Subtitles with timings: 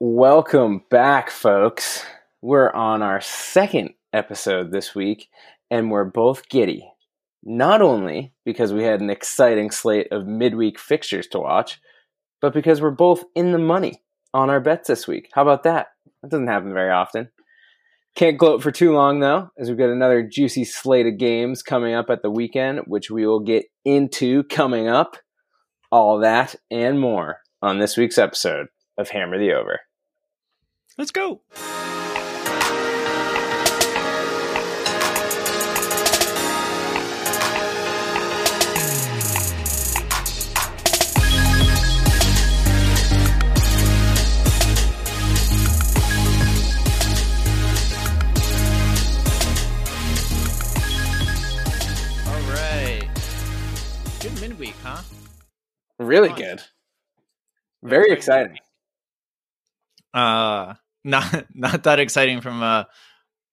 [0.00, 2.04] Welcome back, folks.
[2.40, 5.28] We're on our second episode this week,
[5.72, 6.88] and we're both giddy.
[7.42, 11.80] Not only because we had an exciting slate of midweek fixtures to watch,
[12.40, 14.00] but because we're both in the money
[14.32, 15.30] on our bets this week.
[15.32, 15.88] How about that?
[16.22, 17.30] That doesn't happen very often.
[18.14, 21.94] Can't gloat for too long, though, as we've got another juicy slate of games coming
[21.94, 25.16] up at the weekend, which we will get into coming up.
[25.90, 29.80] All that and more on this week's episode of Hammer the Over.
[30.98, 31.40] Let's go.
[52.26, 53.08] All right.
[54.18, 55.02] Good midweek, huh?
[56.00, 56.60] Really good.
[57.84, 58.58] Very very exciting.
[60.12, 60.74] Uh
[61.08, 62.86] not not that exciting from a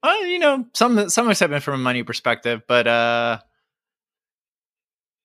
[0.03, 3.39] uh, you know, some some excitement from a money perspective, but uh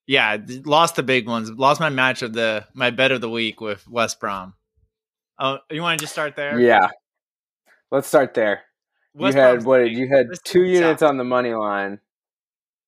[0.06, 1.50] yeah, lost the big ones.
[1.50, 4.54] Lost my match of the my bet of the week with West Brom.
[5.38, 6.58] Oh, you want to just start there?
[6.58, 6.88] Yeah.
[7.90, 8.62] Let's start there.
[9.14, 9.82] West you had Brom's what?
[9.82, 9.96] big.
[9.96, 11.10] You had two units out.
[11.10, 12.00] on the money line,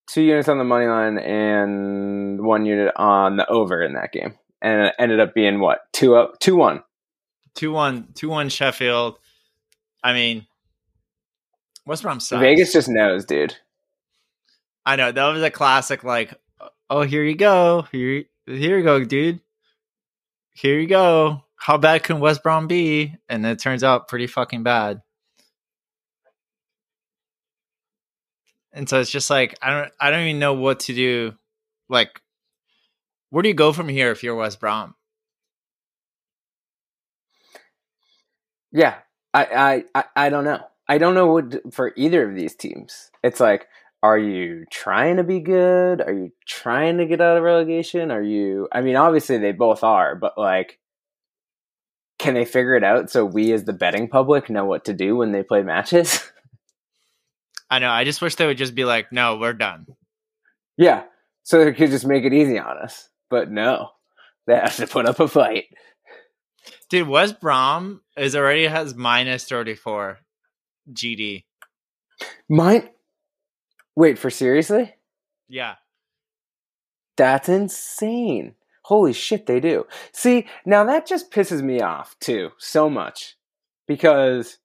[0.09, 4.35] two units on the money line, and one unit on the over in that game,
[4.61, 6.83] and it ended up being what two up, two one.
[7.55, 9.19] two one two one Sheffield.
[10.03, 10.47] I mean,
[11.87, 12.41] West Brom sucks.
[12.41, 13.57] Vegas just knows, dude.
[14.85, 16.05] I know that was a classic.
[16.05, 16.35] Like,
[16.91, 19.41] oh, here you go, here, here you go, dude.
[20.55, 21.45] Here you go.
[21.57, 23.15] How bad can West Brom be?
[23.29, 25.01] And it turns out pretty fucking bad.
[28.73, 31.35] And so it's just like I don't, I don't even know what to do.
[31.89, 32.21] Like,
[33.31, 34.95] where do you go from here if you're West Brom?
[38.73, 38.97] Yeah,
[39.35, 40.61] I, I, I, don't know.
[40.89, 43.11] I don't know what for either of these teams.
[43.23, 43.67] It's like,
[44.03, 46.01] are you trying to be good?
[46.01, 48.11] Are you trying to get out of relegation?
[48.11, 48.69] Are you?
[48.73, 50.79] I mean, obviously they both are, but like,
[52.19, 55.17] can they figure it out so we, as the betting public, know what to do
[55.17, 56.21] when they play matches?
[57.71, 57.91] I know.
[57.91, 59.87] I just wish they would just be like, no, we're done.
[60.77, 61.05] yeah,
[61.43, 63.09] so they could just make it easy on us.
[63.31, 63.91] But no,
[64.47, 65.65] they have to put up a fight.
[66.93, 70.19] Dude, West Brom is already has minus 34
[70.93, 71.45] GD.
[72.51, 72.91] Mine.
[73.97, 74.95] Wait for seriously?
[75.49, 75.77] Yeah.
[77.17, 78.57] That's insane.
[78.85, 79.87] Holy shit, they do.
[80.13, 83.37] See, now that just pisses me off too, so much.
[83.89, 84.59] Because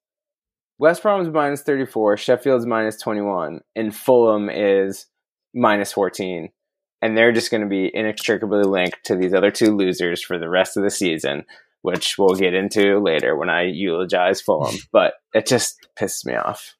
[0.76, 5.06] West Brom's minus 34, Sheffield's minus 21, and Fulham is
[5.54, 6.50] minus 14.
[7.00, 10.50] And they're just going to be inextricably linked to these other two losers for the
[10.50, 11.46] rest of the season,
[11.82, 14.76] which we'll get into later when I eulogize Fulham.
[14.92, 16.74] but it just pissed me off.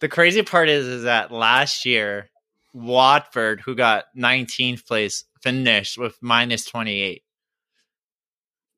[0.00, 2.28] The crazy part is, is that last year,
[2.72, 7.22] Watford, who got 19th place, finished with minus 28.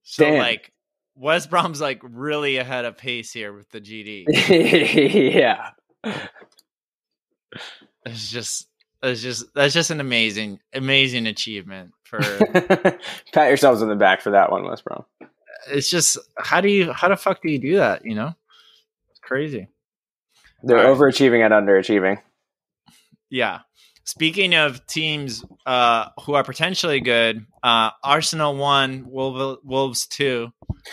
[0.03, 0.39] So, Damn.
[0.39, 0.73] like,
[1.15, 4.25] West Brom's like really ahead of pace here with the GD.
[5.35, 5.71] yeah.
[8.07, 8.70] It's just,
[9.03, 12.19] it's just, that's just an amazing, amazing achievement for.
[13.33, 15.05] Pat yourselves on the back for that one, West Brom.
[15.69, 18.05] it's just, how do you, how the fuck do you do that?
[18.05, 18.35] You know,
[19.11, 19.69] it's crazy.
[20.63, 20.87] They're right.
[20.87, 22.21] overachieving and underachieving.
[23.31, 23.61] Yeah.
[24.05, 30.53] Speaking of teams uh, who are potentially good, uh, Arsenal one, Wolves, Wolves two.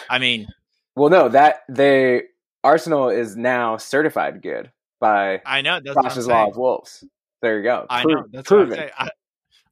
[0.09, 0.47] I mean,
[0.95, 2.23] Well, no, that they
[2.63, 7.03] Arsenal is now certified good by I know that's Bosch's Law of Wolves.
[7.41, 7.85] There you go.
[7.89, 8.75] I Pro- know that's what proven.
[8.77, 8.89] saying.
[8.97, 9.09] I,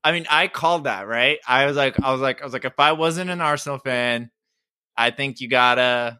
[0.03, 1.39] I mean, I called that right.
[1.47, 4.29] I was like, I was like, I was like, if I wasn't an Arsenal fan,
[4.95, 6.19] I think you gotta.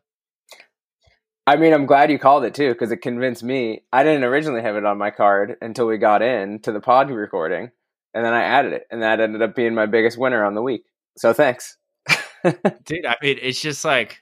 [1.47, 3.84] I mean, I'm glad you called it too because it convinced me.
[3.94, 7.11] I didn't originally have it on my card until we got in to the pod
[7.11, 7.69] recording,
[8.16, 10.63] and then I added it, and that ended up being my biggest winner on the
[10.63, 10.85] week.
[11.17, 11.78] So thanks.
[12.85, 14.22] dude i mean it's just like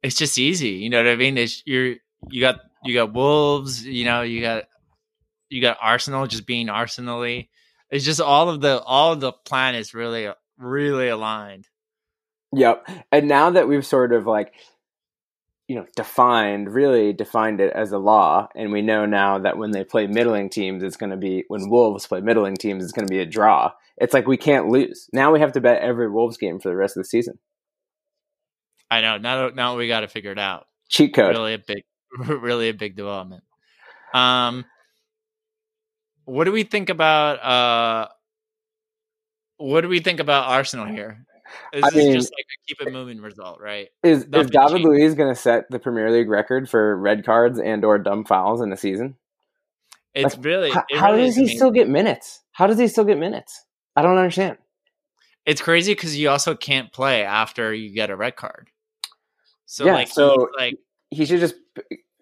[0.00, 1.96] it's just easy you know what i mean it's you're
[2.28, 4.64] you got you got wolves you know you got
[5.50, 7.48] you got arsenal just being arsenally
[7.90, 11.66] it's just all of the all of the plan is really really aligned
[12.52, 12.88] Yep.
[13.12, 14.52] And now that we've sort of like,
[15.68, 19.70] you know, defined, really defined it as a law, and we know now that when
[19.70, 23.06] they play middling teams, it's going to be, when Wolves play middling teams, it's going
[23.06, 23.70] to be a draw.
[23.98, 25.08] It's like we can't lose.
[25.12, 27.38] Now we have to bet every Wolves game for the rest of the season.
[28.90, 31.36] i know now now we got to figure it out Cheat code.
[31.36, 31.84] really a big
[32.18, 33.44] really a big development
[34.12, 34.64] um
[36.30, 38.08] what do we think about uh
[39.58, 41.24] what do we think about arsenal here
[41.72, 43.88] This I is mean- just like a keep it moving result, right?
[44.04, 44.80] Is is David.
[44.82, 48.60] Luiz going to set the Premier League record for red cards and or dumb fouls
[48.60, 49.16] in a season?
[50.14, 51.56] It's really How, it how does he amazing.
[51.56, 52.42] still get minutes?
[52.52, 53.64] How does he still get minutes?
[53.96, 54.58] I don't understand.
[55.46, 58.70] It's crazy because you also can't play after you get a red card.
[59.66, 60.76] So Yeah, like so- like
[61.10, 61.54] He should just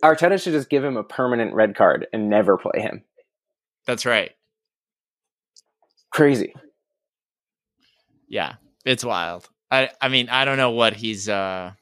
[0.03, 3.05] Arteta should just give him a permanent red card and never play him.
[3.88, 4.31] That's right.
[6.12, 6.55] Crazy.
[8.29, 9.49] Yeah, it's wild.
[9.70, 11.29] I I mean I don't know what he's.
[11.29, 11.73] uh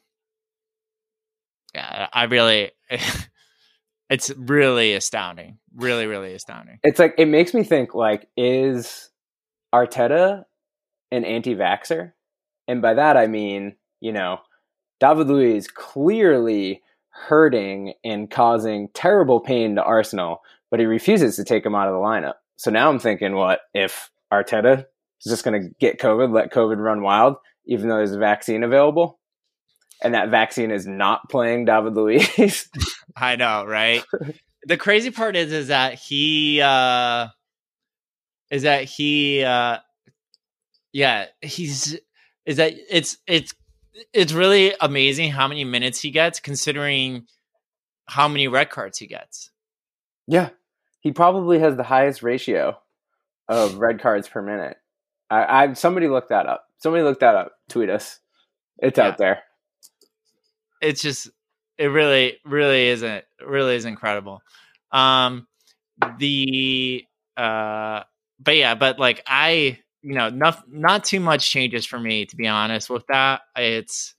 [1.74, 2.70] Yeah, I really.
[4.08, 5.58] it's really astounding.
[5.74, 6.78] Really, really astounding.
[6.84, 9.10] It's like it makes me think like is
[9.74, 10.44] Arteta
[11.10, 12.12] an anti-vaxer?
[12.68, 14.38] And by that I mean, you know,
[15.00, 21.64] David Luiz clearly hurting and causing terrible pain to Arsenal, but he refuses to take
[21.64, 22.34] him out of the lineup.
[22.56, 26.78] So now I'm thinking, what if Arteta is just going to get COVID, let COVID
[26.78, 27.36] run wild,
[27.66, 29.18] even though there's a vaccine available,
[30.02, 32.68] and that vaccine is not playing David Luiz?
[33.16, 34.02] I know, right?
[34.66, 37.28] the crazy part is is that he uh
[38.50, 39.78] is that he uh
[40.92, 41.98] yeah, he's
[42.46, 43.54] is that it's it's
[44.12, 47.26] it's really amazing how many minutes he gets considering
[48.06, 49.50] how many red cards he gets.
[50.26, 50.50] Yeah,
[51.06, 52.76] he probably has the highest ratio
[53.48, 54.76] of red cards per minute.
[55.30, 56.64] I, I somebody looked that up.
[56.78, 57.52] Somebody looked that up.
[57.68, 58.18] Tweet us.
[58.78, 59.04] It's Yeah.
[59.06, 59.42] out there.
[60.82, 61.30] It's just
[61.78, 64.42] it really really isn't really is incredible.
[64.90, 65.46] Um
[66.18, 67.04] the
[67.36, 68.02] uh
[68.40, 72.34] but yeah, but like I you know, not not too much changes for me to
[72.36, 73.42] be honest with that.
[73.54, 74.12] It's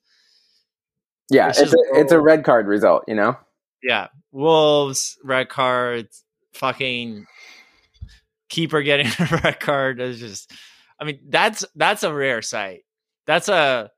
[1.30, 3.04] Yeah, It's it's, just a, it's a red card result.
[3.10, 3.38] You know.
[3.84, 6.24] yeah, Wolves red cards,
[6.58, 7.26] fucking
[8.50, 10.52] keeper getting a red card is just.
[11.00, 12.82] I mean, that's that's a rare sight.
[13.28, 13.92] That's a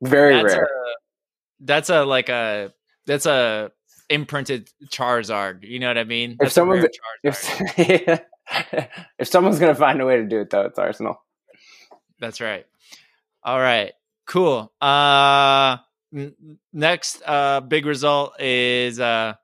[0.00, 0.64] Very that's rare.
[0.64, 0.68] a
[1.60, 2.72] that's a like a
[3.06, 3.70] that's a
[4.08, 5.64] imprinted Charizard.
[5.64, 6.36] You know what I mean?
[6.38, 6.86] That's a someone's-
[7.22, 7.60] if
[9.18, 11.16] if someone's gonna find a way to do it, though, it's Arsenal.
[12.20, 12.64] That's right.
[13.44, 13.92] All right.
[14.26, 14.72] Cool.
[14.80, 15.76] Uh
[16.14, 16.34] n-
[16.72, 19.34] next uh big result is uh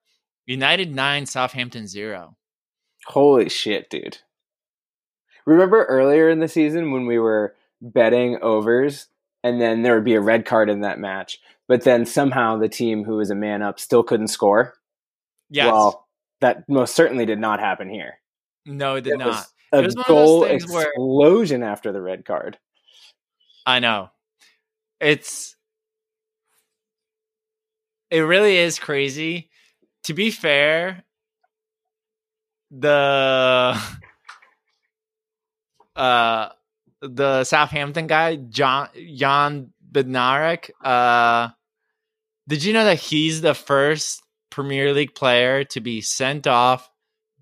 [0.52, 2.34] United 9 Southampton 0.
[3.06, 4.16] Holy shit, dude!
[5.46, 9.08] Remember earlier in the season when we were betting overs,
[9.44, 12.68] and then there would be a red card in that match, but then somehow the
[12.68, 14.74] team who was a man up still couldn't score.
[15.50, 15.70] Yes.
[15.70, 16.08] Well,
[16.40, 18.14] that most certainly did not happen here.
[18.64, 19.46] no, it did It not.
[19.72, 22.58] It a was one of those goal things where- explosion after the red card.
[23.66, 24.08] I know.
[24.98, 25.56] It's
[28.10, 29.50] it really is crazy.
[30.04, 31.04] To be fair,
[32.70, 33.78] the
[35.96, 36.48] uh
[37.00, 41.48] the Southampton guy, John Jan Bednarek, uh
[42.48, 46.90] did you know that he's the first Premier League player to be sent off,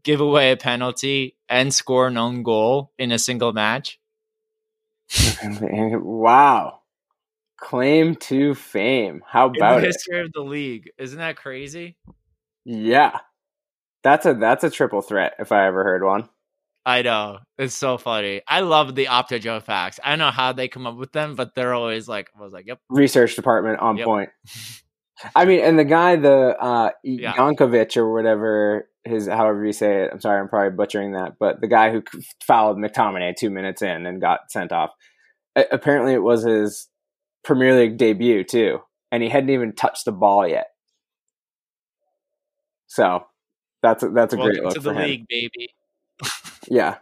[0.02, 4.00] give away a penalty, and score an own goal in a single match?
[5.42, 6.80] wow.
[7.58, 9.22] Claim to fame.
[9.26, 9.86] How in about the it?
[9.86, 10.90] history of the league.
[10.98, 11.96] Isn't that crazy?
[12.66, 13.18] Yeah.
[14.02, 16.28] That's a that's a triple threat if I ever heard one.
[16.84, 17.38] I know.
[17.58, 18.42] It's so funny.
[18.46, 19.98] I love the Opta Joe facts.
[20.04, 22.52] I don't know how they come up with them, but they're always like, I was
[22.52, 22.78] like, yep.
[22.88, 24.04] Research department on Yep.
[24.04, 24.30] point.
[25.34, 27.32] I mean, and the guy, the uh, Yeah.
[27.32, 30.10] Yankovic or whatever his, however you say it.
[30.12, 32.02] I'm sorry, I'm probably butchering that, but the guy who
[32.44, 34.90] fouled McTominay two minutes in and got sent off.
[35.56, 36.88] Apparently, it was his
[37.42, 38.78] Premier League debut too,
[39.10, 40.66] and he hadn't even touched the ball yet.
[42.86, 43.26] So
[43.82, 45.68] that's a, that's a great Welcome look to the league, baby.
[46.68, 46.96] Yeah.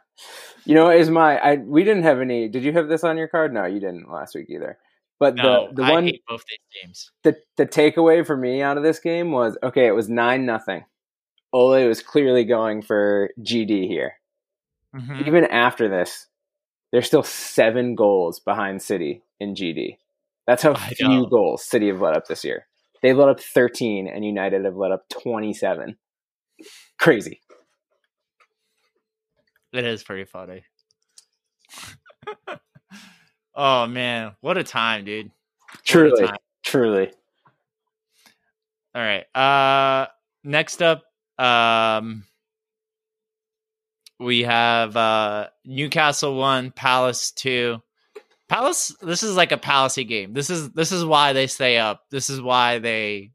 [0.66, 3.28] You know, is my I we didn't have any did you have this on your
[3.28, 3.52] card?
[3.52, 4.78] No, you didn't last week either.
[5.20, 7.10] But No, the the I one hate both these games.
[7.22, 10.84] the the takeaway for me out of this game was okay, it was nine nothing.
[11.52, 14.14] Ole was clearly going for GD here.
[14.94, 15.26] Mhm.
[15.26, 16.26] Even after this,
[16.92, 19.98] they're still seven goals behind City in GD.
[20.46, 21.26] That's how I few know.
[21.26, 22.66] goals City have let up this year.
[23.04, 25.98] They've let up thirteen and United have let up twenty seven.
[26.98, 27.42] Crazy.
[29.74, 30.64] It is pretty funny.
[33.54, 35.26] oh man, what a time, dude!
[35.26, 36.26] What Truly.
[36.26, 36.36] time.
[36.62, 37.12] Truly.
[38.94, 39.26] All right.
[39.36, 40.06] Uh
[40.42, 41.02] next up,
[41.38, 42.24] um
[44.18, 47.82] we have uh Newcastle 1, Palace 2.
[48.48, 50.32] Palace this is like a Palacey game.
[50.34, 52.02] This is this is why they stay up.
[52.10, 53.32] This is why they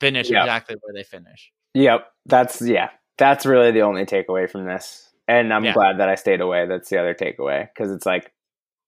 [0.00, 0.40] finish Yeah.
[0.42, 1.50] exactly where they finish.
[1.74, 5.08] Yep, that's yeah, that's really the only takeaway from this.
[5.26, 5.72] And I'm Yeah.
[5.74, 6.66] glad that I stayed away.
[6.66, 8.32] That's the other takeaway because it's like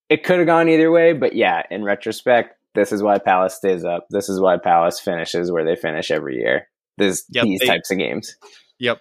[0.08, 3.84] it could have gone either way, but yeah, in retrospect, this is why Palace stays
[3.84, 4.06] up.
[4.10, 6.68] This is why Palace finishes where they finish every year.
[6.98, 8.36] This Yep, these they- types of games.
[8.78, 9.00] Yep.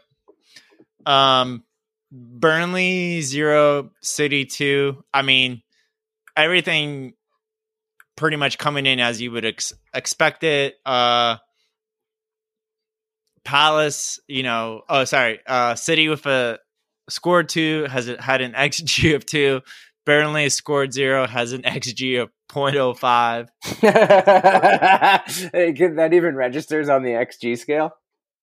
[1.06, 1.64] Um,
[2.12, 5.04] Burnley zero, City two.
[5.14, 5.62] I mean,
[6.44, 7.14] everything
[8.16, 10.76] pretty much coming in as you would ex- expect it.
[10.86, 11.38] Uh,
[13.46, 16.60] Palace, you know, oh sorry, uh, City with a
[17.10, 19.62] score two has had an xG of two.
[20.06, 23.48] Burnley scored zero has an xG of 0.05.
[25.96, 27.92] that even registers on the XG scale.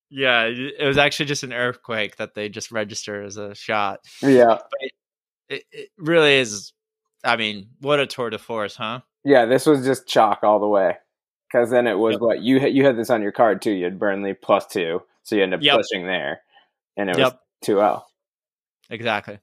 [0.09, 4.01] Yeah, it it was actually just an earthquake that they just register as a shot.
[4.23, 4.59] Yeah,
[5.49, 6.73] It, it really is.
[7.25, 9.01] I mean, what a tour de force, huh?
[9.25, 9.45] yeah.
[9.47, 10.97] This was just chalk all the way.
[11.51, 12.21] Because then it was Yep.
[12.21, 12.75] what you had.
[12.75, 13.71] You had this on your card too.
[13.71, 15.77] You had Burnley plus two, so you end up Yep.
[15.77, 16.41] pushing there,
[16.97, 17.41] and it was Yep.
[17.63, 17.77] two oh.
[17.81, 18.05] zero.
[18.91, 19.39] Exactly.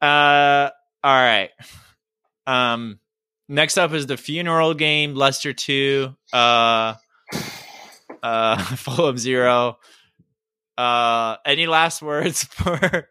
[0.00, 0.70] Uh,
[1.04, 1.50] all right.
[2.46, 2.98] Um,
[3.48, 5.14] next up is the funeral game.
[5.14, 6.16] Leicester two.
[6.32, 6.94] Uh,
[8.22, 9.78] uh, Fulham zero.
[10.78, 13.08] Uh, any last words for?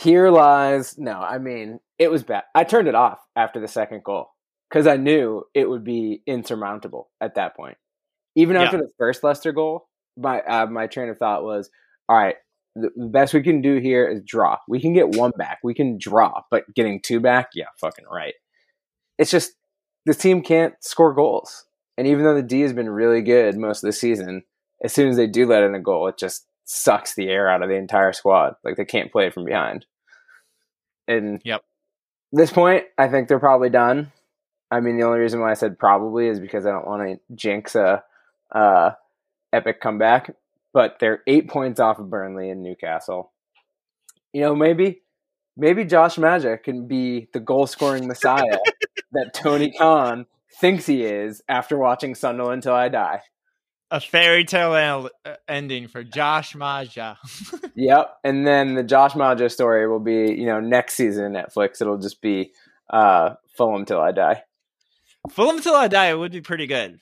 [0.00, 1.12] Here lies no.
[1.12, 2.44] I mean, it was bad.
[2.54, 4.30] I turned it off after the second goal
[4.70, 7.76] because I knew it would be insurmountable at that point.
[8.34, 8.62] Even Yeah.
[8.62, 11.70] after the first Leicester goal, my uh, my train of thought was,
[12.08, 12.36] all right,
[12.76, 14.56] the the best we can do here is draw.
[14.68, 15.58] We can get one back.
[15.62, 18.34] We can draw, but getting two back, yeah, fucking right.
[19.18, 19.52] It's just
[20.06, 21.66] this team can't score goals,
[21.98, 24.44] and even though the D has been really good most of the season,
[24.82, 27.62] as soon as they do let in a goal, it just sucks the air out
[27.64, 28.54] of the entire squad.
[28.62, 29.86] Like they can't play from behind.
[31.08, 31.64] And Yep.
[32.30, 34.12] this point, I think they're probably done.
[34.70, 37.34] I mean, the only reason why I said probably is because I don't want to
[37.34, 38.04] jinx a
[38.52, 38.92] uh,
[39.52, 40.34] epic comeback.
[40.72, 43.32] But they're eight points off of Burnley and Newcastle.
[44.32, 45.02] You know, maybe
[45.56, 48.58] maybe Josh Maja can be the goal scoring messiah
[49.12, 50.26] that Tony Khan
[50.60, 53.22] thinks he is after watching Sunderland until I die.
[53.92, 57.18] A fairy tale el- uh, ending for Josh Maja.
[57.76, 58.14] Yep.
[58.24, 61.80] And then the Josh Maja story will be, you know, next season Netflix.
[61.80, 62.52] It'll just be
[62.90, 64.42] uh, Fulham till I die.
[65.30, 66.98] Fulham till I die would be pretty good.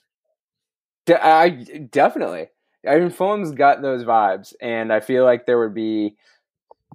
[1.06, 1.48] De- I
[1.90, 2.48] definitely.
[2.88, 6.16] I mean, Fulham's got those vibes, and I feel like there would be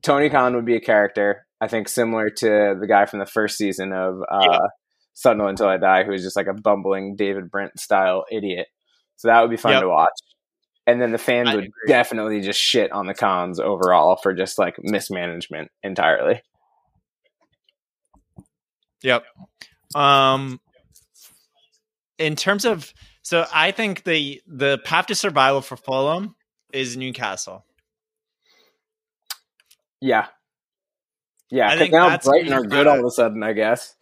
[0.02, 1.46] Tony Khan would be a character.
[1.60, 4.40] I think similar to the guy from the first season of uh,
[5.26, 5.32] Yeah.
[5.48, 8.68] Until I Die, who is just like a bumbling David Brent style idiot.
[9.17, 9.82] So that would be fun Yep.
[9.84, 10.12] to watch.
[10.86, 11.88] And then the fans I would agree.
[11.88, 16.41] definitely just shit on the Khans overall for just like mismanagement entirely.
[19.01, 19.25] Yep.
[19.96, 20.60] Um
[22.17, 26.36] in terms of so I think the the path to survival for Fulham
[26.74, 27.65] is Newcastle.
[30.01, 30.27] Yeah.
[31.50, 33.96] Yeah, I think now Brighton are good all of a sudden, I guess.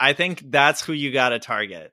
[0.00, 1.92] I think that's who you got to target.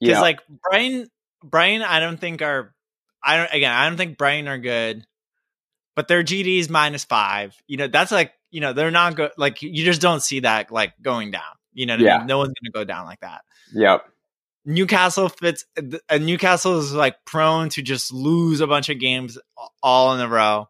[0.00, 0.20] Because Yeah.
[0.20, 1.08] like Brighton,
[1.44, 2.74] Brighton, I don't think are.
[3.22, 3.72] I don't again.
[3.72, 5.04] I don't think Brighton are good,
[5.94, 7.54] but their GD is minus five.
[7.66, 9.32] You know, that's like you know they're not good.
[9.36, 11.42] Like you just don't see that like going down.
[11.72, 12.18] You know, what I Yeah.
[12.18, 12.26] mean?
[12.26, 13.42] no one's gonna go down like that.
[13.72, 14.06] Yep.
[14.64, 15.64] Newcastle fits.
[16.08, 19.38] Uh, Newcastle is like prone to just lose a bunch of games
[19.82, 20.68] all in a row.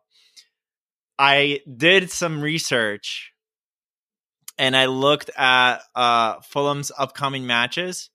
[1.19, 3.33] I did some research,
[4.59, 8.11] and I looked at uh, Fulham's upcoming matches.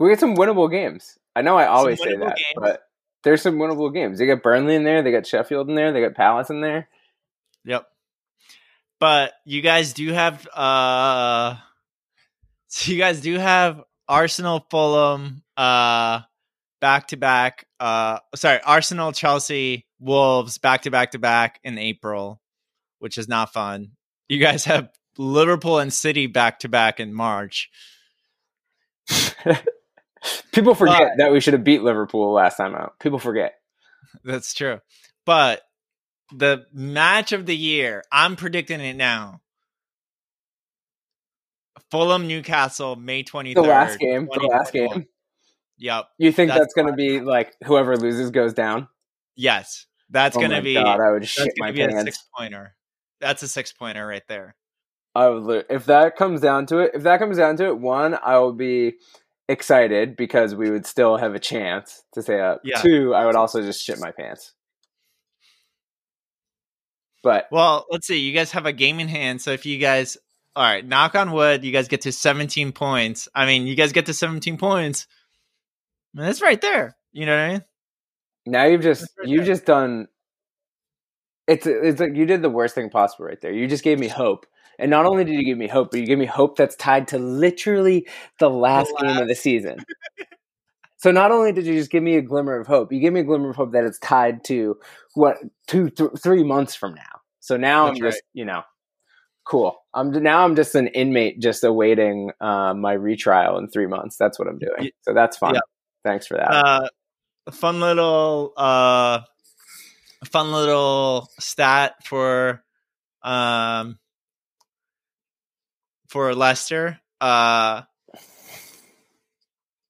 [0.00, 1.16] We get some winnable games.
[1.36, 2.54] I know I always say that, games.
[2.56, 2.80] but
[3.22, 4.18] there's some winnable games.
[4.18, 6.88] They got Burnley in there, they got Sheffield in there, they got Palace in there.
[7.66, 7.86] Yep.
[8.98, 11.56] But you guys do have uh
[12.68, 16.20] so you guys do have Arsenal Fulham uh
[16.80, 22.40] back to back uh sorry, Arsenal Chelsea Wolves back to back to back in April,
[22.98, 23.90] which is not fun.
[24.30, 24.88] You guys have
[25.18, 27.68] Liverpool and City back to back in March.
[30.52, 32.98] People forget But- that we should have beat Liverpool last time out.
[33.00, 33.54] People forget.
[34.24, 34.80] That's true.
[35.24, 35.62] But
[36.34, 39.40] the match of the year, I'm predicting it now.
[41.90, 43.54] Fulham Newcastle, May 23rd.
[43.54, 45.06] The last game, the last game.
[45.78, 46.06] Yep.
[46.18, 48.88] You think That's that's, going to be like whoever loses goes down?
[49.36, 49.86] Yes.
[50.08, 52.02] That's oh going to be God, I would shit my a pants.
[52.04, 52.74] six pointer.
[53.20, 54.56] That's a six pointer right there.
[55.14, 56.92] I would if that comes down to it.
[56.94, 58.94] If that comes down to it, one, I will be
[59.48, 62.60] excited because we would still have a chance to stay up.
[62.64, 62.80] Yeah.
[62.80, 64.52] Two, I would also just shit my pants.
[67.22, 68.20] But Well, let's see.
[68.20, 69.40] You guys have a game in hand.
[69.42, 70.16] So if you guys,
[70.54, 73.28] all right, knock on wood, you guys get to 17 points.
[73.34, 75.06] I mean, you guys get to 17 points.
[76.14, 76.96] I mean, that's right there.
[77.12, 77.64] You know what I mean?
[78.46, 79.54] Now you've just right you've there.
[79.54, 80.06] just done.
[81.48, 83.52] It's it's like you did the worst thing possible right there.
[83.52, 84.46] You just gave me hope
[84.78, 87.08] And not only did you give me hope, but you gave me hope that's tied
[87.08, 88.06] to literally
[88.38, 89.14] the last, the last.
[89.14, 89.78] game of the season.
[90.96, 93.20] so not only did you just give me a glimmer of hope, you gave me
[93.20, 94.76] a glimmer of hope that it's tied to
[95.14, 97.20] what two, th- three months from now.
[97.40, 98.22] So now that's I'm just, right.
[98.34, 98.62] you know,
[99.44, 99.76] cool.
[99.94, 104.16] I'm now I'm just an inmate, just awaiting uh, my retrial in three months.
[104.16, 104.90] That's what I'm doing.
[105.02, 105.54] So that's fun.
[105.54, 105.60] Yeah.
[106.04, 106.50] Thanks for that.
[106.50, 106.88] Uh,
[107.46, 109.20] a fun little, uh,
[110.24, 112.62] fun little stat for,
[113.22, 113.98] um,
[116.08, 117.00] for Leicester.
[117.20, 117.82] Uh,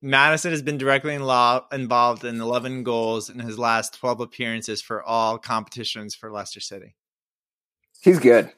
[0.02, 4.80] Maddison has been directly in law, involved in 11 goals in his last 12 appearances
[4.82, 6.94] for all competitions for Leicester City.
[8.00, 8.52] He's good.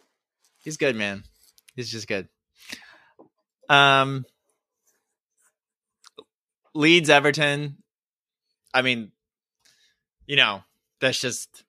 [0.63, 1.23] He's good, man.
[1.75, 2.29] He's just good.
[3.69, 4.25] Um,
[6.75, 7.79] Leeds Everton.
[8.75, 9.13] I mean,
[10.27, 10.63] you know,
[11.01, 11.65] that's just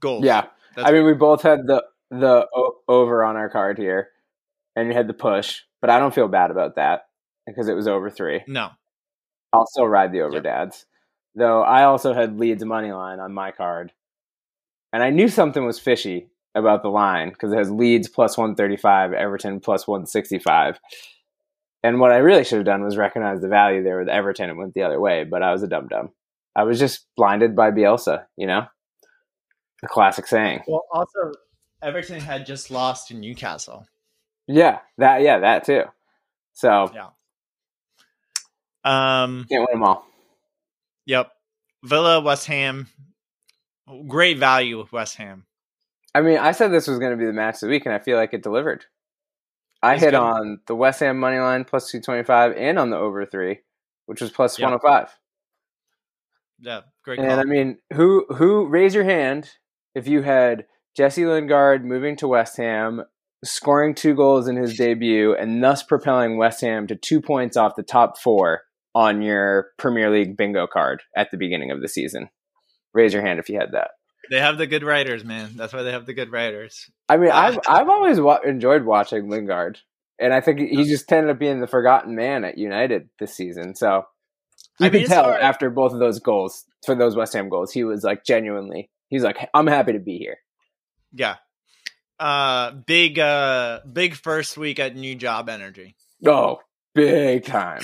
[0.00, 0.24] gold.
[0.24, 4.08] Yeah, that's I mean, we both had the the o- over on our card here,
[4.76, 7.06] and you had the push, but I don't feel bad about that
[7.46, 8.42] because it was over three.
[8.46, 8.70] No,
[9.52, 10.44] I'll still ride the over yep.
[10.44, 10.86] dads.
[11.34, 13.92] Though I also had Leeds money line on my card,
[14.92, 19.12] and I knew something was fishy about the line because it has Leeds plus 135,
[19.12, 20.78] Everton plus 165.
[21.82, 24.58] And what I really should have done was recognize the value there with Everton and
[24.58, 26.10] went the other way, but I was a dum dum.
[26.56, 28.66] I was just blinded by Bielsa, you know?
[29.82, 30.62] The classic saying.
[30.66, 31.32] Well, also,
[31.82, 33.86] Everton had just lost to Newcastle.
[34.46, 35.84] Yeah, that yeah, that too.
[36.52, 37.08] So yeah,
[38.84, 40.06] um, can't win them all.
[41.06, 41.30] Yep,
[41.82, 42.88] Villa, West Ham,
[44.06, 45.46] great value with West Ham.
[46.14, 47.94] I mean, I said this was going to be the match of the week, and
[47.94, 48.84] I feel like it delivered.
[49.82, 50.14] I hit good.
[50.14, 53.60] on the West Ham money line plus two twenty five, and on the over three,
[54.06, 55.08] which was plus one hundred five.
[56.60, 57.18] Yeah, great.
[57.18, 59.50] And I mean, who who raise your hand
[59.94, 63.04] if you had Jesse Lingard moving to West Ham,
[63.44, 67.76] scoring two goals in his debut, and thus propelling West Ham to two points off
[67.76, 68.62] the top four
[68.94, 72.28] on your Premier League bingo card at the beginning of the season?
[72.92, 73.90] Raise your hand if you had that.
[74.30, 75.52] They have the good writers, man.
[75.54, 76.88] That's why they have the good writers.
[77.08, 79.78] I mean, I've I've always wa- enjoyed watching Lingard,
[80.18, 83.74] and I think he just ended up being the forgotten man at United this season.
[83.74, 84.04] So
[84.80, 85.40] you I mean, can tell hard.
[85.40, 88.90] after both of those goals for those West Ham goals, he was like genuinely.
[89.08, 90.38] He's like, I'm happy to be here.
[91.12, 91.36] Yeah.
[92.18, 95.96] Uh, big, uh, big first week at new job energy.
[96.24, 96.60] Oh,
[96.94, 97.82] big time,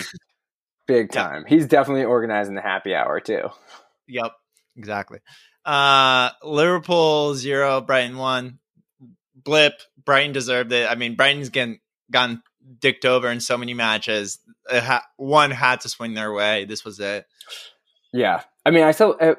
[0.86, 1.44] big time.
[1.46, 3.48] He's definitely organizing the happy hour too.
[4.08, 4.32] Yep,
[4.76, 5.18] exactly.
[5.64, 8.58] Uh, Liverpool zero, Brighton one.
[9.34, 9.74] Blip.
[10.04, 10.90] Brighton deserved it.
[10.90, 12.42] I mean, Brighton's getting gotten
[12.78, 14.38] dicked over in so many matches.
[14.70, 16.64] Ha- one had to swing their way.
[16.64, 17.26] This was it.
[18.12, 19.38] Yeah, I mean, I still it,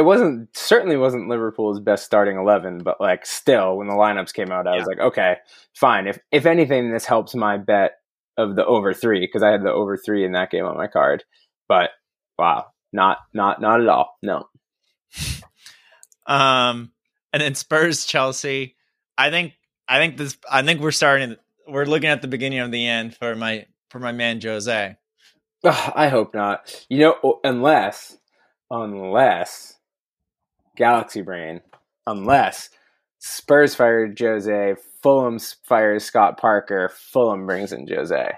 [0.00, 4.50] it, wasn't certainly wasn't Liverpool's best starting eleven, but like still, when the lineups came
[4.50, 4.78] out, I yeah.
[4.78, 5.36] was like, okay,
[5.74, 6.06] fine.
[6.06, 7.92] If if anything, this helps my bet
[8.36, 10.86] of the over three because I had the over three in that game on my
[10.86, 11.24] card.
[11.68, 11.90] But
[12.38, 14.16] wow, not not not at all.
[14.22, 14.48] No.
[16.26, 16.92] Um,
[17.32, 18.76] and then Spurs Chelsea.
[19.18, 19.54] I think
[19.88, 20.38] I think this.
[20.50, 21.36] I think we're starting.
[21.68, 24.96] We're looking at the beginning of the end for my for my man Jose.
[25.64, 26.86] I hope not.
[26.88, 28.16] You know, unless
[28.70, 29.76] unless
[30.76, 31.60] Galaxy Brain,
[32.06, 32.70] unless
[33.18, 38.32] Spurs fired Jose, Fulham fires Scott Parker, Fulham brings in Jose.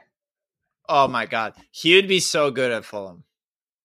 [0.88, 3.24] Oh my god, he would be so good at Fulham.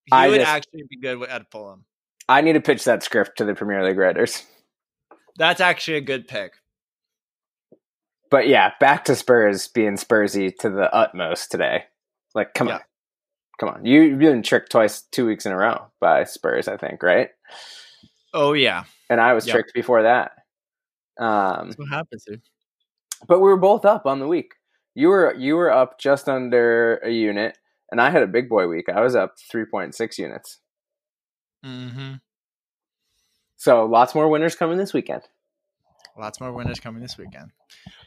[0.05, 1.85] He I would just, actually be good at Fulham.
[2.29, 4.43] I need to pitch that script to the Premier League writers.
[5.37, 6.53] That's actually a good pick.
[8.29, 11.85] But yeah, back to Spurs being Spursy to the utmost today.
[12.35, 12.75] Like, come yeah.
[12.75, 12.81] on.
[13.59, 13.85] Come on.
[13.85, 17.29] You, have been tricked twice, two weeks in a row by Spurs, I think, right?
[18.33, 18.83] Oh, yeah.
[19.09, 19.53] And I was yep.
[19.55, 20.31] tricked before that.
[21.19, 22.41] Um, That's what happens, dude.
[23.27, 24.53] But we were both up on the week.
[24.93, 27.55] You were you were up just under a unit,
[27.91, 28.89] and I had a big boy week.
[28.89, 30.57] I was up three point six units.
[31.63, 32.15] Mm-hmm.
[33.57, 35.21] So lots more winners coming this weekend.
[36.17, 37.51] Lots more winners coming this weekend.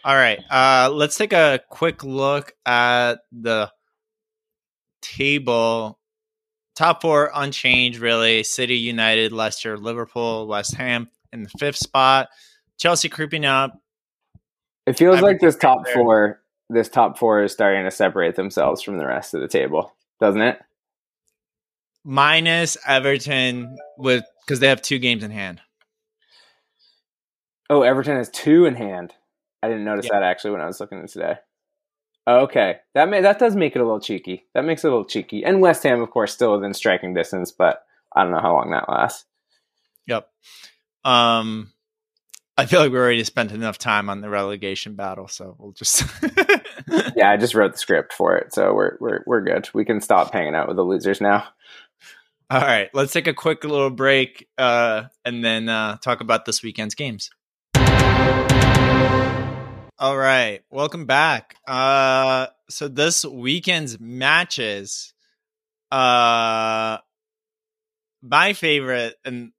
[0.04, 0.40] All right.
[0.50, 3.70] Uh, let's take a quick look at the
[5.00, 5.99] table.
[6.80, 8.42] Top four unchanged, really.
[8.42, 12.30] City, United, Leicester, Liverpool, West Ham in the fifth spot.
[12.78, 13.78] Chelsea creeping up.
[14.86, 15.92] It feels like this top there.
[15.92, 19.92] four, this top four is starting to separate themselves from the rest of the table,
[20.20, 20.58] doesn't it?
[22.02, 25.60] minus Everton with because they have two games in hand.
[27.68, 29.12] Oh, Everton has two in hand.
[29.62, 31.36] I didn't notice that actually when I was looking at today.
[32.28, 34.46] Okay, that may, that does make it a little cheeky.
[34.54, 35.44] That makes it a little cheeky.
[35.44, 37.82] And West Ham, of course, still within striking distance, but
[38.14, 39.24] I don't know how long that lasts.
[40.06, 40.28] Yep.
[41.04, 41.72] Um,
[42.56, 46.04] I feel like we already spent enough time on the relegation battle, so we'll just.
[47.16, 49.70] yeah, I just wrote the script for it, so we're we're we're good.
[49.72, 51.48] We can stop hanging out with the losers now.
[52.50, 56.62] All right, let's take a quick little break uh, and then uh, talk about this
[56.62, 57.30] weekend's games.
[60.00, 61.56] All right, welcome back.
[61.68, 65.12] Uh, so this weekend's matches,
[65.92, 66.96] uh,
[68.22, 69.52] my favorite and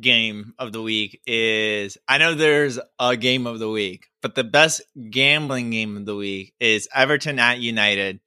[0.00, 4.42] game of the week is I know there's a game of the week, but the
[4.42, 8.20] best gambling game of the week is Everton at United.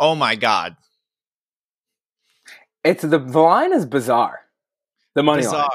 [0.00, 0.74] Oh my god.
[2.82, 4.40] It's the, the line is bizarre.
[5.14, 5.60] The money Bizarre.
[5.60, 5.68] line.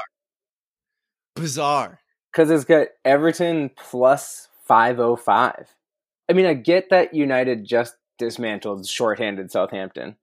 [1.36, 2.00] Bizarre.
[2.38, 5.74] Because it's got Everton plus 505.
[6.28, 10.14] I mean, I get that United just dismantled shorthanded Southampton,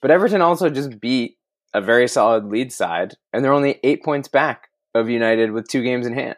[0.00, 1.36] but Everton also just beat
[1.74, 5.82] a very solid Leeds side, and they're only eight points back of United with two
[5.82, 6.36] games in hand.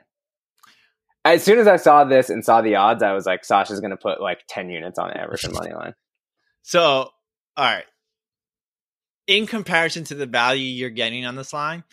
[1.26, 3.90] As soon as I saw this and saw the odds, I was like, Sasha's going
[3.90, 5.92] to put like 10 units on Everton money line.
[6.62, 7.10] So,
[7.56, 7.86] all right.
[9.26, 11.84] In comparison to the value you're getting on this line,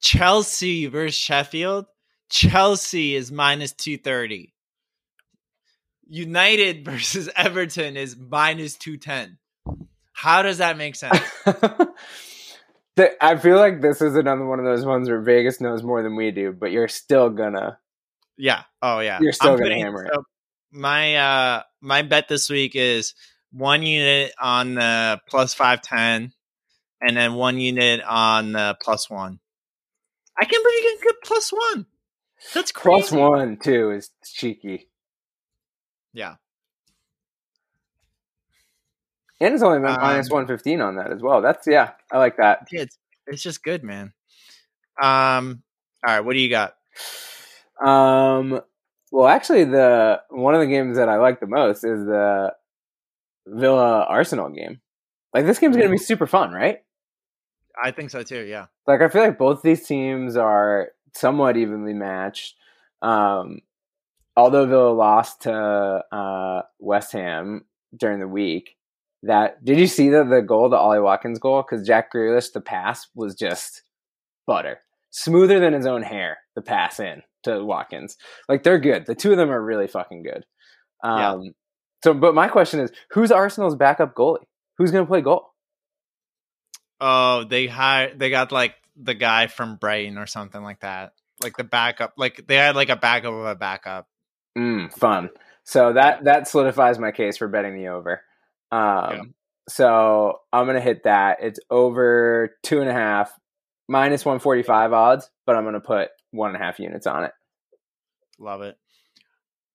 [0.00, 1.86] Chelsea versus Sheffield,
[2.32, 4.54] Chelsea is minus 230.
[6.08, 9.36] United versus Everton is minus 210.
[10.14, 11.20] How does that make sense?
[13.20, 16.16] I feel like this is another one of those ones where Vegas knows more than
[16.16, 17.78] we do, but you're still gonna.
[18.38, 18.62] yeah.
[18.80, 19.18] Oh yeah.
[19.20, 20.10] You're still I'm gonna putting- hammer it.
[20.14, 20.24] so
[20.70, 23.14] My uh my bet this week is
[23.52, 26.32] one unit on the plus 510
[27.02, 29.38] and then one unit on the plus 1.
[30.38, 31.86] I can't believe you can get plus 1.
[32.54, 33.08] That's crazy.
[33.08, 34.88] Plus one, too, is cheeky.
[36.12, 36.36] Yeah.
[39.40, 41.42] And it's only been Um, minus 115 on that as well.
[41.42, 42.68] That's, yeah, I like that.
[42.70, 44.12] It's, it's just good, man.
[45.00, 45.62] Um
[46.06, 46.74] all right, what do you got?
[47.84, 48.60] Um,
[49.10, 52.54] well, actually, the one of the games that I like the most is the
[53.46, 54.80] Villa Arsenal game.
[55.32, 56.80] Like, this game's going to be super fun, right?
[57.82, 58.66] I think so too, yeah.
[58.86, 62.56] like I feel like both these teams are somewhat evenly matched.
[63.00, 63.60] Um,
[64.36, 67.64] although Villa lost to uh, West Ham
[67.96, 68.76] during the week,
[69.22, 71.62] that did you see the the goal, the Ollie Watkins goal?
[71.62, 73.82] Because Jack Grealish, the pass was just
[74.46, 76.38] butter, smoother than his own hair.
[76.56, 78.16] The pass in to Watkins,
[78.48, 79.06] like they're good.
[79.06, 80.44] The two of them are really fucking good.
[81.02, 81.50] Um, Yeah.
[82.04, 84.44] So, but my question is, who's Arsenal's backup goalie?
[84.76, 85.52] Who's going to play goal?
[87.00, 91.12] Oh, they hired they got like the guy from Brighton or something like that.
[91.42, 92.14] Like the backup.
[92.16, 94.06] Like they had like a backup of a backup.
[94.56, 95.30] Mm, fun.
[95.64, 98.22] So that that solidifies my case for betting the over.
[98.70, 99.22] Um, Yeah.
[99.68, 101.38] So I'm gonna hit that.
[101.40, 103.32] It's over two and a half,
[103.88, 107.24] minus one forty five odds, but I'm gonna put one and a half units on
[107.24, 107.32] it.
[108.38, 108.76] Love it.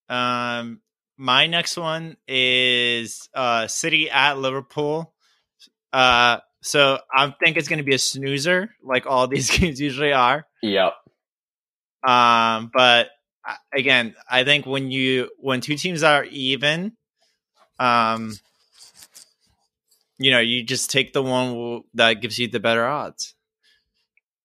[0.09, 0.81] Um,
[1.17, 5.13] my next one is uh City at Liverpool.
[5.93, 10.13] Uh, so I think it's going to be a snoozer, like all these games usually
[10.13, 10.45] are.
[10.61, 10.93] Yep.
[12.07, 13.09] Um, but
[13.47, 16.93] uh, again, I think when you when two teams are even,
[17.79, 18.33] um,
[20.17, 23.35] you know, you just take the one that gives you the better odds.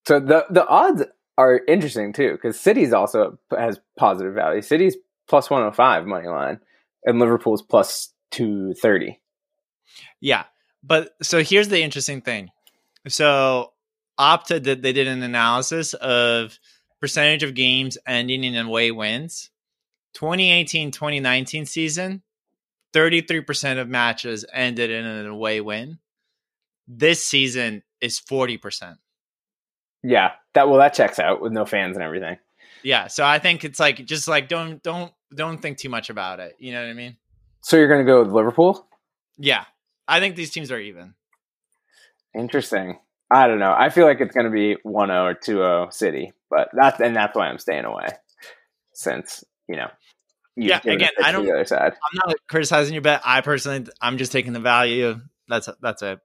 [0.06, 1.04] So the the odds
[1.38, 4.62] are interesting too because City's also has positive value.
[4.62, 4.96] City's
[5.28, 6.60] plus one hundred five money line,
[7.04, 9.20] and Liverpool's plus two thirty.
[10.20, 10.44] Yeah.
[10.82, 12.50] But so here's the interesting thing.
[13.08, 13.72] So
[14.18, 16.58] Opta did they did an analysis of
[17.00, 19.50] percentage of games ending in away wins.
[20.16, 22.22] 2018-2019 season,
[22.92, 25.98] 33% of matches ended in an away win.
[26.86, 28.98] This season is 40%.
[30.02, 32.36] Yeah, that well that checks out with no fans and everything.
[32.82, 36.40] Yeah, so I think it's like just like don't don't don't think too much about
[36.40, 36.56] it.
[36.58, 37.16] You know what I mean?
[37.60, 38.86] So you're gonna go with Liverpool?
[39.38, 39.64] Yeah.
[40.08, 41.14] I think these teams are even.
[42.34, 42.98] Interesting.
[43.30, 43.74] I don't know.
[43.76, 47.34] I feel like it's going to be 1-0 or 2-0 City, but that's and that's
[47.36, 48.08] why I'm staying away.
[48.92, 49.88] Since you know,
[50.56, 51.92] Yeah, again, I don't- The other side.
[51.92, 53.22] I'm not criticizing your bet.
[53.24, 55.20] I personally I'm just taking the value.
[55.48, 56.20] That's that's it.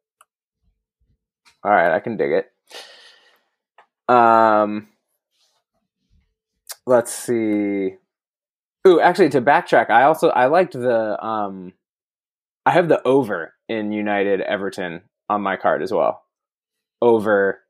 [1.64, 2.52] All right, I can dig it.
[4.14, 4.88] Um,
[6.86, 7.96] let's see.
[8.88, 11.74] Ooh, actually, to backtrack, I also I liked the um,
[12.68, 16.22] I have the over in United Everton on my card as well.
[17.02, 17.62] Over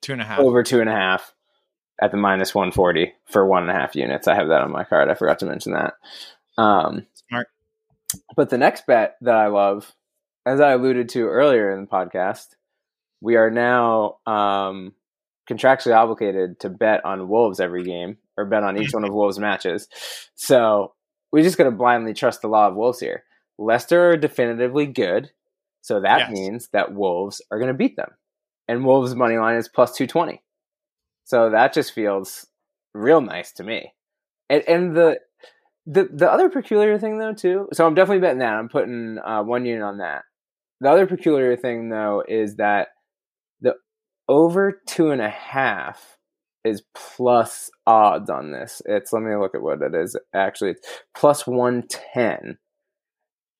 [0.00, 0.38] Two and a half.
[0.38, 1.34] over two and a half
[2.00, 4.26] at the minus 140 for one and a half units.
[4.26, 5.10] I have that on my card.
[5.10, 5.92] I forgot to mention that.
[6.56, 7.48] Um, Smart.
[8.34, 9.94] But the next bet that I love,
[10.46, 12.46] as I alluded to earlier in the podcast,
[13.20, 14.94] we are now um,
[15.50, 19.38] contractually obligated to bet on Wolves every game or bet on each one of Wolves
[19.38, 19.86] matches.
[20.34, 20.94] So
[21.30, 23.24] we're just got to blindly trust the law of Wolves here.
[23.60, 25.30] Leicester are definitively good.
[25.82, 26.30] So that Yes.
[26.32, 28.10] means that Wolves are going to beat them.
[28.68, 30.42] And Wolves' money line is plus 220.
[31.24, 32.46] So that just feels
[32.94, 33.92] real nice to me.
[34.48, 35.20] And, and the,
[35.86, 37.68] the the other peculiar thing though too.
[37.72, 38.54] So I'm definitely betting that.
[38.54, 40.22] I'm putting uh, one unit on that.
[40.80, 42.88] The other peculiar thing though is that
[43.60, 43.74] the
[44.28, 46.18] over two and a half
[46.64, 48.82] is plus odds on this.
[48.86, 50.16] It's let me look at what it is.
[50.34, 52.58] Actually, it's plus one ten.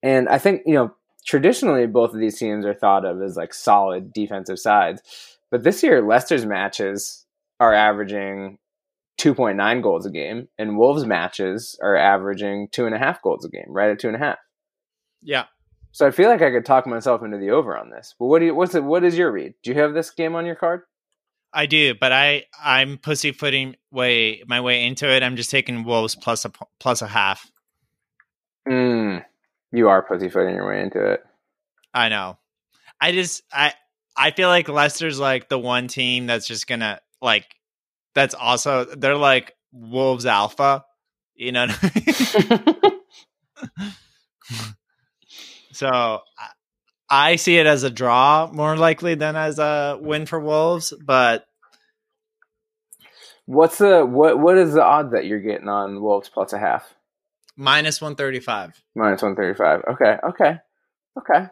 [0.03, 3.55] And I think you know traditionally both of these teams are thought of as like
[3.55, 5.03] solid defensive sides,
[5.51, 7.27] but this year Leicester's matches
[7.59, 8.59] are averaging
[9.21, 13.51] 2.9 goals a game, and Wolves matches are averaging two and a half goals a
[13.51, 14.39] game, right at two and a half.
[15.23, 15.45] Yeah.
[15.93, 18.15] So I feel like I could talk myself into the over on this.
[18.19, 18.55] But what do you?
[18.55, 18.85] What's it?
[18.85, 19.55] What is your read?
[19.63, 20.83] Do you have this game on your card?
[21.53, 25.23] I do, but I I'm pussyfooting way my way into it.
[25.23, 27.51] I'm just taking Wolves plus a plus a half.
[28.69, 29.25] Mm,
[29.73, 31.25] you are pussyfooting your way into it.
[31.95, 32.39] I know.
[33.01, 33.75] I just I
[34.17, 37.47] I feel like Leicester's like the one team that's just gonna like
[38.15, 40.85] that's also they're like Wolves alpha.
[41.35, 41.69] You know.
[41.69, 41.93] What
[42.51, 42.83] I
[43.79, 43.93] mean?
[45.73, 46.49] so I,
[47.09, 51.47] I see it as a draw more likely than as a win for Wolves, but
[53.51, 54.39] What's the what?
[54.39, 56.95] What is the odd that you're getting on Wolves plus a half?
[57.61, 58.83] Minus one thirty five.
[58.97, 59.83] Minus one thirty five.
[59.89, 60.59] Okay, okay,
[61.19, 61.47] okay.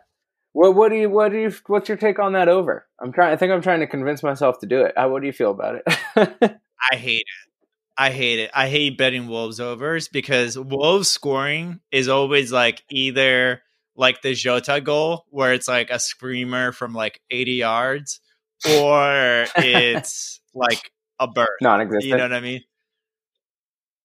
[0.53, 2.87] What what do you what do you what's your take on that over?
[3.01, 3.33] I'm trying.
[3.33, 4.95] I think I'm trying to convince myself to do it.
[4.97, 5.83] How, what do you feel about it?
[6.93, 7.49] I hate it.
[7.97, 8.51] I hate it.
[8.55, 13.63] I hate betting Wolves overs because Wolves scoring is always like either
[13.97, 18.21] like the Jota goal where it's like a screamer from like 80 yards
[18.65, 21.49] or it's like a bird.
[21.61, 22.05] Non-existent.
[22.05, 22.63] You know what I mean?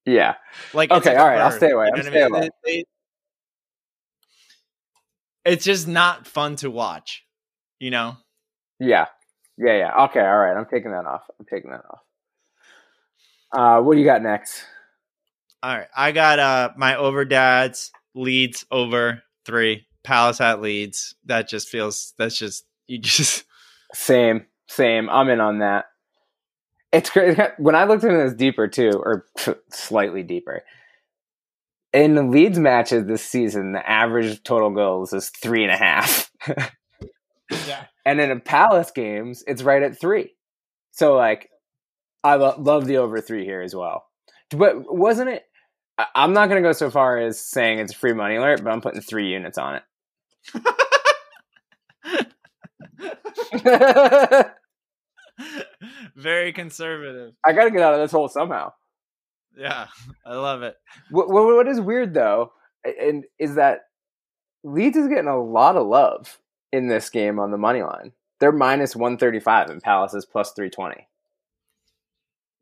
[0.06, 0.36] Yeah.
[0.74, 1.86] Like Okay, all right, I'll stay away.
[1.86, 2.50] you I'll know what stay I mean?
[2.66, 2.86] away.
[5.46, 7.26] It's just not fun to watch,
[7.80, 8.18] you know?
[8.80, 9.08] Yeah.
[9.58, 9.78] Yeah.
[9.78, 10.04] Yeah.
[10.06, 10.20] Okay.
[10.22, 10.56] All right.
[10.58, 11.24] I'm taking that off.
[11.40, 12.00] I'm taking that off.
[13.52, 14.64] Uh, what do you got next?
[15.62, 15.88] All right.
[15.96, 19.86] I got uh my over dads Leeds over three.
[20.04, 21.16] Palace at Leeds.
[21.26, 23.44] That just feels that's just you just
[23.94, 24.46] Same.
[24.68, 25.10] Same.
[25.10, 25.86] I'm in on that.
[26.94, 29.26] It's great when I looked into this deeper too, or
[29.72, 30.64] slightly deeper.
[31.92, 36.32] In the Leeds matches this season, the average total goals is three and a half.
[37.68, 37.86] Yeah.
[38.06, 40.34] And in a Palace games, it's right at three.
[40.92, 41.50] So like,
[42.24, 44.06] I lo- love the over three here as well.
[44.50, 45.44] But wasn't it?
[45.98, 48.64] I- I'm not going to go so far as saying it's a free money alert,
[48.64, 49.84] but I'm putting three units on it.
[56.16, 57.34] Very conservative.
[57.44, 58.74] I got to get out of this hole somehow.
[59.58, 59.88] Yeah.
[60.26, 60.76] I love it.
[61.10, 62.52] What, what, what is weird though,
[62.84, 63.82] and is that
[64.64, 66.40] Leeds is getting a lot of love
[66.72, 68.12] in this game on the money line.
[68.40, 71.08] They're minus one thirty five, and Palace is plus three twenty.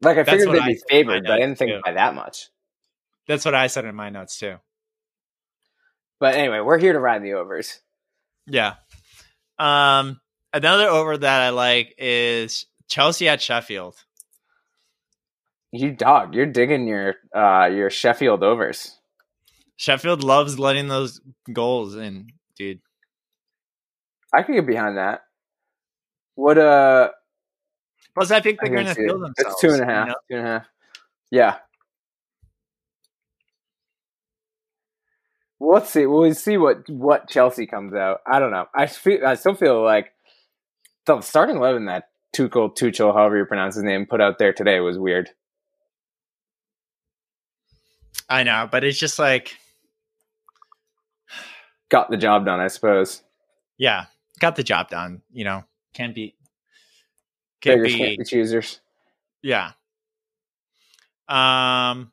[0.01, 1.81] Like I figured they'd I be said in my favored, but I didn't think too.
[1.83, 2.49] by that much.
[3.27, 4.57] That's what I said in my notes too.
[6.19, 7.79] But anyway, we're here to ride the overs.
[8.47, 8.75] Yeah.
[9.57, 10.20] Um
[10.53, 13.95] another over that I like is Chelsea at Sheffield.
[15.71, 18.97] You dog, you're digging your uh your Sheffield overs.
[19.77, 22.81] Sheffield loves letting those goals in, dude.
[24.33, 25.21] I could get behind that.
[26.35, 27.09] What uh
[28.13, 29.07] Plus, I think they're can going to see it.
[29.07, 29.53] feel themselves.
[29.53, 30.07] It's two and a half.
[30.07, 30.15] you know?
[30.29, 30.67] Two and a half.
[31.31, 31.57] Yeah.
[35.59, 36.05] Well, let's see.
[36.05, 38.21] We'll see what what Chelsea comes out.
[38.29, 38.65] I don't know.
[38.75, 39.25] I feel.
[39.25, 40.11] I still feel like
[41.05, 44.79] the starting eleven that Tuchel, Tuchel, however you pronounce his name, put out there today
[44.79, 45.29] was weird.
[48.29, 49.57] I know, but it's just like,
[51.89, 53.23] Got the job done, I suppose.
[53.77, 54.05] yeah,
[54.39, 55.21] got the job done.
[55.31, 56.35] You know, can't be,
[57.61, 58.79] can't Beggars be, can't be choosers.
[59.43, 59.71] yeah.
[61.27, 62.11] Um,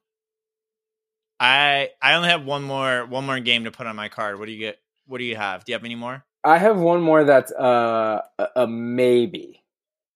[1.40, 4.38] I I only have one more one more game to put on my card.
[4.38, 4.78] What do you get?
[5.06, 5.64] What do you have?
[5.64, 6.24] Do you have any more?
[6.44, 9.62] I have one more that's uh, a, a maybe.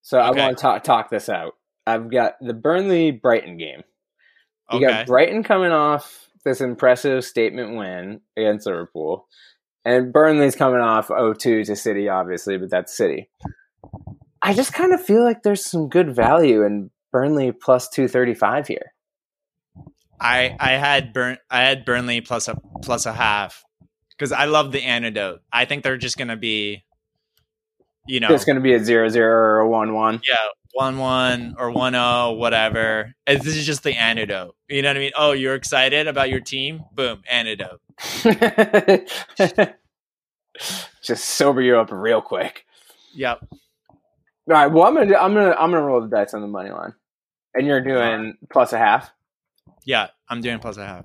[0.02, 1.54] So I want to talk talk this out.
[1.86, 3.82] I've got the Burnley Brighton game.
[4.70, 9.26] You Okay, got Brighton coming off this impressive statement win against Liverpool.
[9.84, 13.28] And Burnley's coming off 0-2 to City, obviously, but that's City.
[14.40, 18.92] I just kind of feel like there's some good value in Burnley plus 235 here.
[20.20, 23.64] I I had Burn I had Burnley plus a plus a half
[24.22, 25.42] because I love the antidote.
[25.52, 26.84] I think they're just gonna be
[28.06, 30.20] you know, It's going to be a zero zero or a one one.
[30.28, 30.34] yeah,
[30.72, 33.14] one one or one zero, whatever.
[33.26, 34.56] And this is just the antidote.
[34.68, 35.12] You know what I mean?
[35.16, 36.84] Oh, you're excited about your team?
[36.92, 37.80] Boom, antidote.
[41.02, 42.66] Just sober you up real quick.
[43.14, 43.46] Yep.
[43.50, 43.58] All
[44.48, 44.66] right.
[44.66, 46.92] Well, I'm gonna do, I'm gonna I'm gonna roll the dice on the money line,
[47.54, 49.10] and you're doing plus a half.
[49.84, 51.04] Yeah, I'm doing plus a half.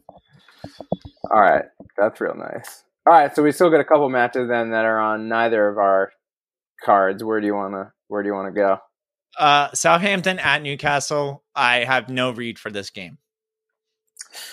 [1.31, 1.65] All right,
[1.97, 2.83] that's real nice.
[3.07, 5.77] All right, so we still got a couple matches then that are on neither of
[5.77, 6.11] our
[6.83, 7.23] cards.
[7.23, 8.79] Where do you wanna Where do you wanna go?
[9.39, 11.43] Uh, Southampton at Newcastle.
[11.55, 13.17] I have no read for this game.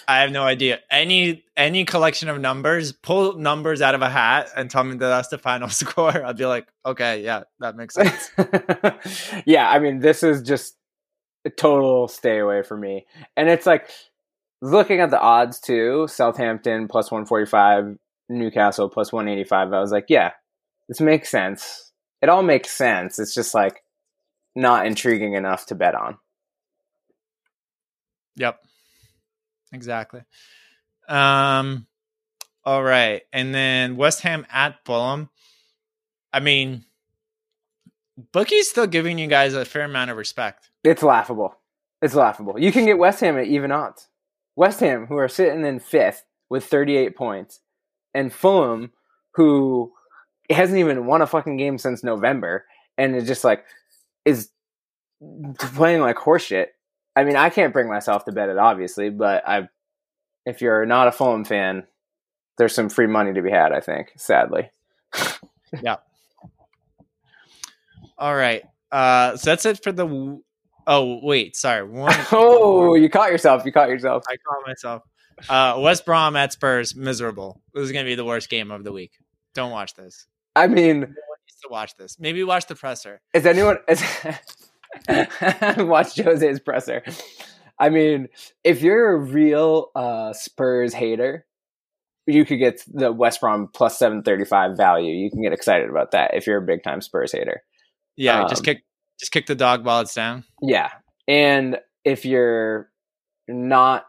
[0.07, 0.79] I have no idea.
[0.89, 4.99] Any any collection of numbers, pull numbers out of a hat and tell me that
[5.09, 6.25] that's the final score.
[6.25, 8.31] I'd be like, okay, yeah, that makes sense.
[9.47, 10.77] yeah, I mean, this is just
[11.45, 13.05] a total stay away for me.
[13.37, 13.91] And it's like
[14.63, 17.97] looking at the odds too Southampton plus 145,
[18.29, 19.73] Newcastle plus 185.
[19.73, 20.33] I was like, yeah,
[20.89, 21.93] this makes sense.
[22.23, 23.19] It all makes sense.
[23.19, 23.83] It's just like
[24.55, 26.19] not intriguing enough to bet on.
[28.37, 28.61] Yep.
[29.73, 30.23] Exactly.
[31.09, 31.87] Um
[32.65, 33.23] all right.
[33.33, 35.29] And then West Ham at Fulham.
[36.33, 36.85] I mean
[38.33, 40.71] Bookie's still giving you guys a fair amount of respect.
[40.85, 41.57] It's laughable.
[42.01, 42.59] It's laughable.
[42.59, 44.09] You can get West Ham at even odds.
[44.57, 47.61] West Ham, who are sitting in fifth with 38 points,
[48.15, 48.93] and Fulham,
[49.35, 49.93] who
[50.51, 52.65] hasn't even won a fucking game since November,
[52.99, 53.65] and is just like
[54.25, 54.51] is
[55.59, 56.67] playing like horseshit.
[57.17, 59.69] I mean, I can't bring myself to bet it, obviously, but I,
[60.47, 61.85] if you're not a Fulham fan,
[62.59, 63.73] there's some free money to be had.
[63.73, 64.71] I think, sadly.
[65.83, 65.97] Yeah.
[68.17, 68.63] All right.
[68.93, 70.43] Uh so that's it for the w-
[70.87, 71.83] Oh, wait, sorry.
[71.83, 73.65] One oh, you caught yourself.
[73.65, 74.23] You caught yourself.
[74.29, 75.03] I caught myself.
[75.49, 77.61] Uh West Brom at Spurs, miserable.
[77.73, 79.13] This is going to be the worst game of the week.
[79.55, 80.27] Don't watch this.
[80.57, 82.19] I mean, No needs to watch this.
[82.19, 83.21] Maybe watch the presser.
[83.33, 84.03] Is anyone is
[85.79, 87.03] watch Jose's presser?
[87.79, 88.29] I mean,
[88.63, 91.45] if you're a real uh, Spurs hater,
[92.27, 95.13] you could get the West Brom plus seven thirty five value.
[95.13, 97.63] You can get excited about that if you're a big time Spurs hater.
[98.17, 98.85] Yeah, just Um, kick
[99.19, 100.45] just kick the dog while it's down.
[100.63, 100.91] Yeah,
[101.27, 102.91] and if you're
[103.49, 104.05] not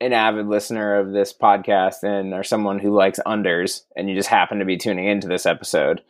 [0.00, 4.28] an avid listener of this podcast and are someone who likes unders, and you just
[4.28, 6.02] happen to be tuning into this episode,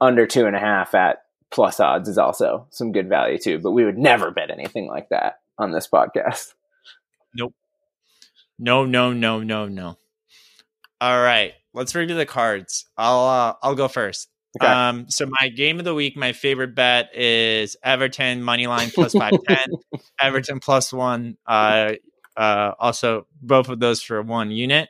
[0.00, 3.58] under two and a half at plus odds is also some good value too.
[3.58, 6.54] But we would never bet anything like that on this podcast.
[7.34, 7.54] Nope.
[8.58, 9.98] No, no, no, no, no.
[11.00, 12.86] All right, let's review the cards.
[12.96, 14.28] I'll uh, I'll go first.
[14.60, 14.70] Okay.
[14.70, 19.12] Um, so my game of the week, my favorite bet is Everton money line plus
[19.12, 19.68] five ten,
[20.20, 21.36] Everton plus one.
[21.46, 21.92] Uh,
[22.38, 24.88] uh, also both of those for one unit.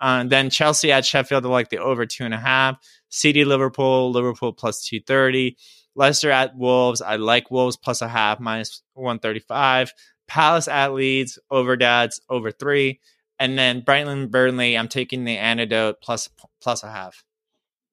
[0.00, 2.78] Uh, then Chelsea at Sheffield, I like the over two and a half.
[3.10, 5.56] City Liverpool, Liverpool plus two thirty.
[5.94, 9.92] Leicester at Wolves, I like Wolves plus a half minus one thirty five.
[10.26, 13.00] Palace at Leeds, over dads, over three.
[13.38, 16.30] And then Brighton Burnley, I'm taking the antidote plus
[16.62, 17.24] plus a half.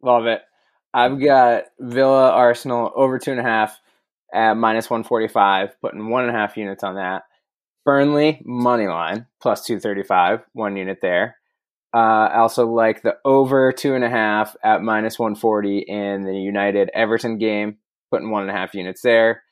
[0.01, 0.41] Love it.
[0.93, 3.77] I've got Villa Arsenal over two and a half
[4.33, 7.23] at minus one forty five, putting one and a half units on that.
[7.85, 11.37] Burnley money line plus two thirty five, one unit there.
[11.93, 16.23] Uh, I also like the over two and a half at minus one forty in
[16.23, 17.77] the United Everton game,
[18.09, 19.43] putting one and a half units there.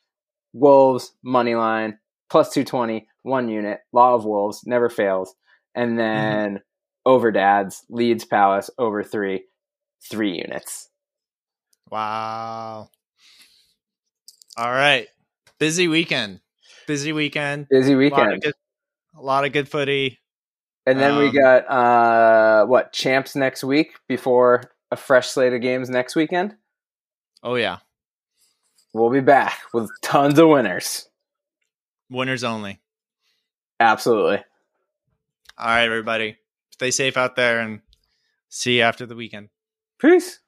[0.53, 3.79] Wolves money line plus two twenty, one unit.
[3.93, 5.35] Law of Wolves never fails,
[5.75, 6.61] and then
[7.05, 9.43] over dads Leeds Palace over three,
[10.09, 10.89] three units.
[11.89, 12.89] Wow.
[14.57, 15.07] All right.
[15.59, 16.39] Busy weekend.
[16.91, 17.69] Busy weekend.
[17.69, 18.41] Busy A lot of weekend.
[18.41, 18.54] good,
[19.15, 20.19] a lot of good footy.
[20.86, 25.62] And then we Um, got uh what champs next week before a fresh slate of
[25.62, 26.58] games next weekend.
[27.43, 27.77] Oh yeah.
[28.93, 31.08] We'll be back with tons of winners.
[32.10, 32.82] Winners only.
[33.80, 34.43] Absolutely.
[35.58, 36.36] All right, everybody.
[36.71, 37.80] Stay safe out there and
[38.49, 39.47] see you after the weekend.
[39.97, 40.39] Peace.